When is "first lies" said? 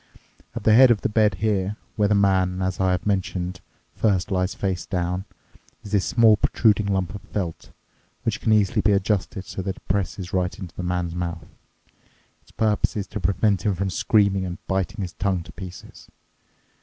3.95-4.55